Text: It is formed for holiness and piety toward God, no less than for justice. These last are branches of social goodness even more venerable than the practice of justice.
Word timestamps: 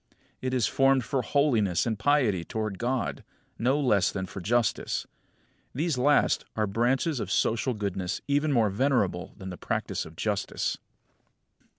It 0.41 0.51
is 0.55 0.65
formed 0.65 1.03
for 1.03 1.21
holiness 1.21 1.85
and 1.85 1.99
piety 1.99 2.43
toward 2.43 2.79
God, 2.79 3.23
no 3.59 3.79
less 3.79 4.11
than 4.11 4.25
for 4.25 4.41
justice. 4.41 5.05
These 5.75 5.95
last 5.99 6.43
are 6.55 6.65
branches 6.65 7.19
of 7.19 7.29
social 7.31 7.75
goodness 7.75 8.19
even 8.27 8.51
more 8.51 8.71
venerable 8.71 9.35
than 9.37 9.51
the 9.51 9.57
practice 9.57 10.03
of 10.03 10.15
justice. 10.15 10.79